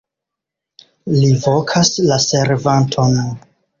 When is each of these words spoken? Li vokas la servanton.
Li 1.17 1.29
vokas 1.45 1.91
la 2.07 2.19
servanton. 2.25 3.19